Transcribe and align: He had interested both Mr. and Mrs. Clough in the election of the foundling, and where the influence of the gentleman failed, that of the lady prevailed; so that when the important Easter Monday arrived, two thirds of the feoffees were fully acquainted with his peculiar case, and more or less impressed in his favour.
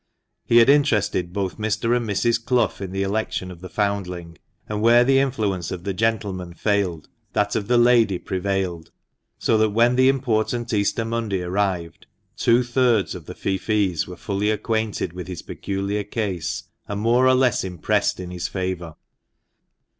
He 0.47 0.57
had 0.57 0.67
interested 0.67 1.31
both 1.31 1.59
Mr. 1.59 1.95
and 1.95 2.09
Mrs. 2.09 2.43
Clough 2.43 2.77
in 2.83 2.91
the 2.91 3.03
election 3.03 3.51
of 3.51 3.61
the 3.61 3.69
foundling, 3.69 4.39
and 4.67 4.81
where 4.81 5.03
the 5.03 5.19
influence 5.19 5.69
of 5.69 5.83
the 5.83 5.93
gentleman 5.93 6.55
failed, 6.55 7.07
that 7.33 7.55
of 7.55 7.67
the 7.67 7.77
lady 7.77 8.17
prevailed; 8.17 8.89
so 9.37 9.59
that 9.59 9.69
when 9.69 9.95
the 9.97 10.09
important 10.09 10.73
Easter 10.73 11.05
Monday 11.05 11.43
arrived, 11.43 12.07
two 12.35 12.63
thirds 12.63 13.13
of 13.13 13.27
the 13.27 13.35
feoffees 13.35 14.07
were 14.07 14.17
fully 14.17 14.49
acquainted 14.49 15.13
with 15.13 15.27
his 15.27 15.43
peculiar 15.43 16.03
case, 16.03 16.63
and 16.87 16.99
more 16.99 17.27
or 17.27 17.35
less 17.35 17.63
impressed 17.63 18.19
in 18.19 18.31
his 18.31 18.47
favour. 18.47 18.95